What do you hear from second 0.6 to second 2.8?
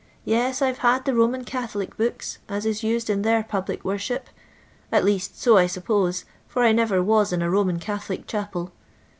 I *ve had the Roman Catholic books, as